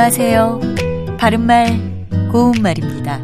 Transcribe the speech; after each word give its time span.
안녕하세요. 0.00 0.60
바른말, 1.18 2.06
고운말입니다. 2.30 3.18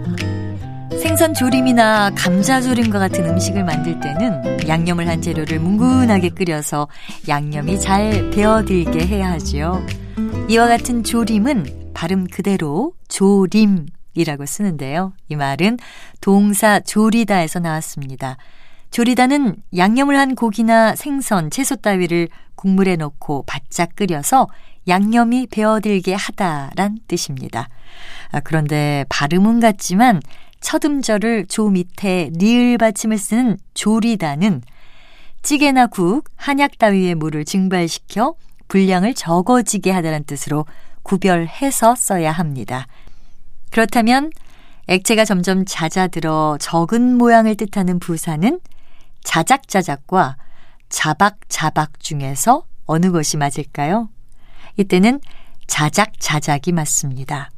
생선 1.00 1.32
조림이나 1.32 2.10
감자 2.16 2.60
조림과 2.60 2.98
같은 2.98 3.28
음식을 3.28 3.62
만들 3.62 4.00
때는 4.00 4.66
양념을 4.66 5.06
한 5.06 5.22
재료를 5.22 5.60
뭉근하게 5.60 6.30
끓여서 6.30 6.88
양념이 7.28 7.78
잘 7.78 8.28
배어들게 8.30 9.06
해야 9.06 9.30
하지요. 9.30 9.86
이와 10.48 10.66
같은 10.66 11.04
조림은 11.04 11.92
발음 11.94 12.26
그대로 12.26 12.92
조림이라고 13.06 14.44
쓰는데요. 14.44 15.12
이 15.28 15.36
말은 15.36 15.78
동사 16.20 16.80
조리다에서 16.80 17.60
나왔습니다. 17.60 18.36
조리다는 18.90 19.58
양념을 19.76 20.18
한 20.18 20.34
고기나 20.34 20.96
생선, 20.96 21.50
채소 21.50 21.76
따위를 21.76 22.26
국물에 22.56 22.96
넣고 22.96 23.44
바짝 23.46 23.94
끓여서 23.94 24.48
양념이 24.88 25.46
배어들게 25.50 26.14
하다란 26.14 26.98
뜻입니다. 27.08 27.68
아, 28.32 28.40
그런데 28.40 29.04
발음은 29.08 29.60
같지만 29.60 30.20
첫 30.60 30.84
음절을 30.84 31.46
조 31.46 31.68
밑에 31.68 32.30
리을 32.34 32.78
받침을 32.78 33.18
쓰는 33.18 33.58
조리다는 33.74 34.62
찌개나 35.42 35.88
국, 35.88 36.24
한약 36.36 36.78
따위의 36.78 37.14
물을 37.16 37.44
증발시켜 37.44 38.34
분량을 38.68 39.14
적어지게 39.14 39.90
하다는 39.90 40.24
뜻으로 40.24 40.64
구별해서 41.02 41.94
써야 41.94 42.32
합니다. 42.32 42.86
그렇다면 43.70 44.30
액체가 44.86 45.24
점점 45.24 45.64
잦아들어 45.66 46.56
적은 46.60 47.16
모양을 47.16 47.56
뜻하는 47.56 47.98
부사는 47.98 48.60
자작자작과 49.22 50.36
자박자박 50.88 52.00
중에서 52.00 52.64
어느 52.86 53.10
것이 53.10 53.36
맞을까요? 53.36 54.08
이때는 54.76 55.20
자작자작이 55.66 56.72
맞습니다. 56.72 57.50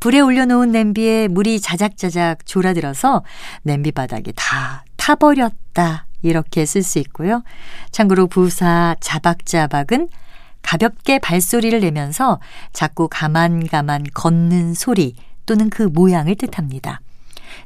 불에 0.00 0.20
올려놓은 0.20 0.70
냄비에 0.70 1.28
물이 1.28 1.60
자작자작 1.60 2.46
졸아들어서 2.46 3.24
냄비 3.62 3.92
바닥이 3.92 4.32
다 4.36 4.84
타버렸다. 4.96 6.06
이렇게 6.22 6.66
쓸 6.66 6.82
수 6.82 6.98
있고요. 6.98 7.42
참고로 7.90 8.26
부사 8.26 8.96
자박자박은 9.00 10.08
가볍게 10.62 11.18
발소리를 11.18 11.80
내면서 11.80 12.40
자꾸 12.72 13.08
가만가만 13.08 14.04
걷는 14.14 14.74
소리 14.74 15.14
또는 15.46 15.70
그 15.70 15.82
모양을 15.82 16.34
뜻합니다. 16.34 17.00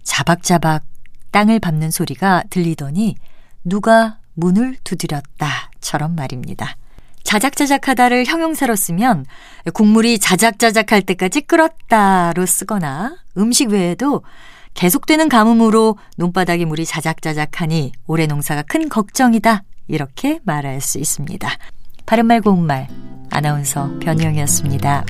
자박자박 0.03 0.85
땅을 1.31 1.61
밟는 1.61 1.91
소리가 1.91 2.45
들리더니 2.51 3.17
누가 3.65 4.19
문을 4.35 4.77
두드렸다처럼 4.85 6.15
말입니다. 6.15 6.77
자작자작하다를 7.33 8.27
형용사로 8.27 8.77
쓰면 8.77 9.25
국물이 9.73 10.19
자작자작할 10.19 11.01
때까지 11.01 11.41
끓었다로 11.41 12.45
쓰거나 12.45 13.17
음식 13.39 13.71
외에도 13.71 14.23
계속되는 14.75 15.31
가뭄으로 15.31 15.97
논바닥에 16.19 16.67
물이 16.67 16.85
자작자작하니 16.85 17.93
올해 18.07 18.27
농사가 18.27 18.61
큰 18.61 18.91
걱정이다 18.91 19.63
이렇게 19.89 20.41
말할 20.45 20.83
수 20.83 20.99
있습니다. 20.99 21.49
바른말 22.05 22.43
고운말 22.43 22.89
아나운서 23.31 23.91
변희영이었습니다. 24.01 25.07